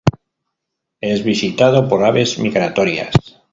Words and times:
Es 0.99 1.23
visitado 1.23 1.87
por 1.87 2.03
aves 2.03 2.39
migratorias. 2.39 3.13